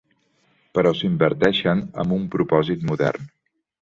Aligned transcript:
Però 0.77 0.93
s'inverteixen 1.01 1.83
amb 2.05 2.17
un 2.17 2.25
propòsit 2.37 2.89
modern. 2.93 3.33